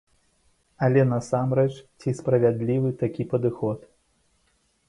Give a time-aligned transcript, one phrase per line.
[0.85, 1.67] Але, насамрэч,
[2.05, 3.79] ці справядлівы такі падыход?